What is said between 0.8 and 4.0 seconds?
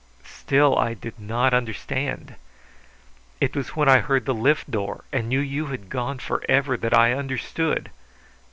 did not understand. It was when I